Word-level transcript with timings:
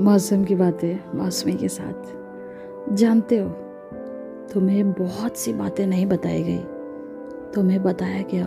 मौसम 0.00 0.44
की 0.44 0.54
बातें, 0.54 1.18
मौसमी 1.18 1.52
के 1.52 1.68
साथ। 1.68 2.16
जानते 2.94 3.38
हो, 3.38 3.48
तुम्हें 4.52 4.92
बहुत 4.92 5.36
सी 5.36 5.52
बातें 5.52 5.86
नहीं 5.86 6.06
बताई 6.06 6.42
गई। 6.42 6.58
तुम्हें 7.54 7.82
बताया 7.82 8.22
गया, 8.22 8.46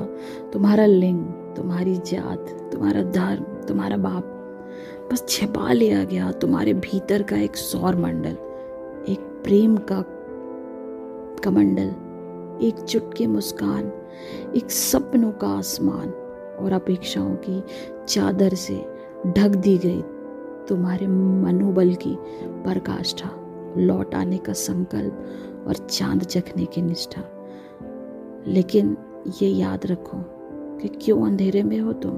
तुम्हारा 0.53 0.85
लिंग, 0.85 1.25
तुम्हारी 1.27 1.95
जात, 1.95 2.69
तुम्हारा 2.71 3.03
धर्म, 3.03 3.43
तुम्हारा 3.43 3.97
बाप। 3.97 4.23
बस 5.13 5.25
छिपा 5.29 5.71
लिया 5.71 6.03
गया 6.03 6.31
तुम्हारे 6.31 6.73
भीतर 6.73 7.23
का 7.23 7.37
एक 7.37 7.55
सौर 7.55 7.95
मंडल, 7.95 8.37
एक 9.09 9.41
प्रेम 9.43 9.77
का 9.77 10.01
कमंडल 11.43 11.95
एक 12.65 12.75
चुटके 12.79 13.27
मुस्कान, 13.27 13.91
एक 14.55 14.71
सपनों 14.71 15.31
का 15.31 15.47
आसमान 15.47 16.09
और 16.59 16.71
अपेक्षाओं 16.71 17.35
की 17.35 17.63
चादर 18.07 18.53
से 18.53 18.85
ढक 19.27 19.49
दी 19.49 19.77
गई 19.77 20.03
तुम्हारे 20.69 21.07
मनोबल 21.07 21.93
की 21.93 22.17
पराकाष्ठा 22.45 23.29
लौट 23.77 24.15
आने 24.15 24.37
का 24.37 24.53
संकल्प 24.53 25.25
और 25.67 25.73
चाँद 25.73 26.23
चखने 26.23 26.65
की 26.65 26.81
निष्ठा। 26.81 27.23
लेकिन 28.47 28.97
ये 29.41 29.49
याद 29.49 29.85
रखो 29.85 30.17
कि 30.77 30.87
क्यों 30.87 31.27
अंधेरे 31.27 31.63
में 31.63 31.79
हो 31.79 31.93
तुम? 31.93 32.11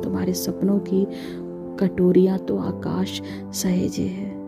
तुम्हारे 0.00 0.32
सपनों 0.32 0.78
की 0.78 1.06
कटोरियाँ 1.80 2.38
तो 2.38 2.58
आकाश 2.58 3.22
सहेजे 3.52 4.02
हैं। 4.02 4.42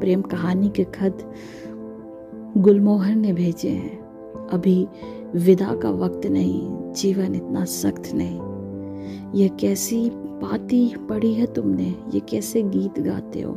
प्रेम 0.00 0.22
कहानी 0.22 0.68
के 0.68 0.84
खत 0.84 1.32
गुलमोहर 2.56 3.14
ने 3.14 3.32
भेजे 3.32 3.68
हैं। 3.68 4.00
अभी 4.48 4.88
विदा 5.36 5.74
का 5.74 5.90
वक्त 5.90 6.26
नहीं, 6.26 6.92
जीवन 6.92 7.34
इतना 7.34 7.64
सख्त 7.64 8.12
नहीं। 8.14 8.49
यह 9.34 9.48
कैसी 9.48 10.10
पाती 10.14 10.94
पड़ी 11.08 11.34
है 11.34 11.46
तुमने? 11.46 11.94
ये 12.14 12.20
कैसे 12.20 12.62
गीत 12.62 13.00
गाते 13.00 13.40
हो? 13.40 13.52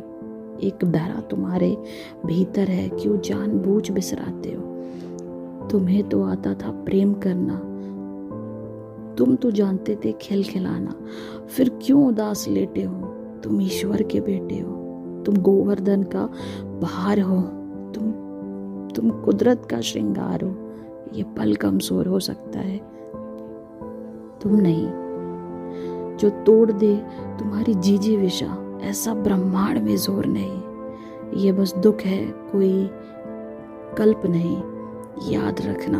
एक 0.64 0.86
धरा 0.86 1.22
तुम्हारे 1.22 1.78
भीतर 2.26 2.68
है, 2.68 2.90
क्यों 2.90 3.20
जानबूझ 3.20 3.92
बिसराते 3.92 4.52
हो? 4.52 4.62
तुम्हें 5.68 6.10
तो 6.10 6.24
आता 6.24 6.54
था 6.54 6.72
प्रेम 6.72 7.14
करना। 7.14 7.70
तुम 9.16 9.36
तो 9.36 9.52
जानते 9.52 9.98
थे 10.06 10.12
खेल 10.12 10.44
खिलाना। 10.44 10.96
फिर 11.48 11.80
क्यों 11.84 12.08
उदास 12.08 12.48
लेटे 12.48 12.84
हो? 12.84 12.96
तुम 13.44 13.62
ईश्वर 13.62 14.04
के 14.04 14.22
बेटे 14.22 14.60
हो। 14.60 14.72
तुम 15.26 15.38
गोवर्धन 15.38 16.04
का 16.04 16.26
भार 16.64 17.20
हो। 17.20 17.42
तुम 17.92 18.12
तुम 18.96 19.10
कुदरत 19.10 19.68
का 19.72 19.82
श्रृंगार 19.82 20.44
हो। 20.44 20.56
ये 21.14 21.24
पल 21.24 21.56
कमज़ोर 21.56 22.08
हो 22.08 22.20
सकता 22.20 22.60
है। 22.60 22.78
तुम 24.40 24.56
नहीं। 24.56 25.03
जो 26.20 26.30
तोड़ 26.30 26.72
दे 26.72 26.96
तुम्हारी 27.40 27.74
जीजी 27.74 28.16
विशा, 28.18 28.80
ऐसा 28.82 29.14
ब्रह्मांड 29.14 29.78
में 29.78 29.96
ज़ोर 29.96 30.26
नहीं। 30.26 30.62
ये 31.42 31.52
बस 31.52 31.74
दुख 31.76 32.02
है, 32.02 32.26
कोई 32.26 32.90
कल्प 33.98 34.22
नहीं। 34.26 34.58
याद 35.32 35.62
रखना, 35.62 36.00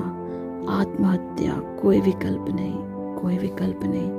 आत्महत्या 0.70 1.54
कोई 1.82 2.02
विकल्प 2.02 2.46
नहीं, 2.50 2.76
कोई 3.22 3.38
विकल्प 3.38 3.80
नहीं। 3.84 4.10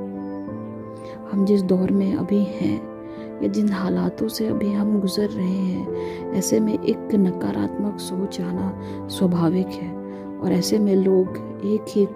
हम 1.33 1.45
जिस 1.45 1.63
दौर 1.63 1.91
में 1.91 2.17
अभी 2.17 2.43
हैं, 2.45 2.95
या 3.43 3.49
जिन 3.49 3.69
हालातों 3.69 4.29
से 4.29 4.47
अभी 4.49 4.73
हम 4.73 5.01
गुजर 5.01 5.29
रहे 5.29 5.47
हैं, 5.47 6.33
ऐसे 6.33 6.61
में 6.61 6.73
एक 6.75 7.15
नकारात्मक 7.15 7.99
सोच 7.99 8.41
आना 8.41 8.81
स्वाभाविक 9.09 9.67
है, 9.67 9.95
और 10.39 10.53
ऐसे 10.53 10.79
में 10.79 10.95
लोग 10.97 11.29
एक 11.65 11.85
ही 11.89 12.07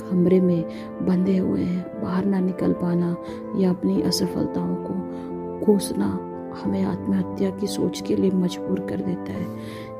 कमरे 0.00 0.40
में 0.40 0.64
बंधे 1.06 1.38
हुए 1.38 1.60
हैं। 1.60 2.02
बाहर 2.02 2.24
ना 2.24 2.40
निकल 2.40 2.72
पाना 2.72 3.16
या 3.56 3.70
अपनी 3.70 4.02
असफलताओं 4.02 4.76
को 4.76 4.94
कोसना 5.66 6.30
हमें 6.62 6.84
आत्महत्या 6.84 7.50
की 7.50 7.66
सोच 7.66 8.00
के 8.00 8.16
लिए 8.16 8.30
मजबूर 8.30 8.80
कर 8.80 8.96
देता 8.96 9.32
है। 9.32 9.46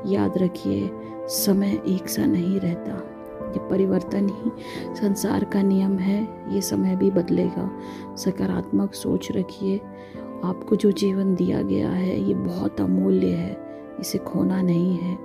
याद 0.07 0.37
रखिए, 0.37 0.91
समय 1.27 1.81
एक 1.87 2.09
सा 2.09 2.25
नहीं 2.25 2.59
रहता। 2.59 2.91
ये 3.45 3.69
परिवर्तन 3.69 4.29
ही 4.29 4.51
संसार 4.95 5.43
का 5.43 5.61
नियम 5.61 5.97
है। 5.97 6.27
ये 6.49 6.61
समय 6.61 6.95
भी 6.95 7.11
बदलेगा। 7.11 7.71
सकारात्मक 8.15 8.93
सोच 8.93 9.31
रखिए। 9.31 9.81
आपको 10.43 10.75
जो 10.75 10.91
जीवन 10.91 11.35
दिया 11.35 11.61
गया 11.61 11.89
है, 11.89 12.21
ये 12.21 12.33
बहुत 12.33 12.81
अमूल्य 12.81 13.27
है। 13.27 13.57
इसे 13.99 14.17
खोना 14.17 14.61
नहीं 14.61 14.97
है। 14.97 15.17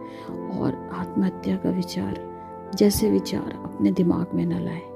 और 0.61 0.91
आत्महत्या 0.93 1.57
का 1.57 1.71
विचार 1.71 2.40
जैसे 2.75 3.11
विचार 3.11 3.61
अपने 3.65 3.91
दिमाग 3.91 4.27
में 4.35 4.47
न 4.47 4.61
लाए। 4.65 4.90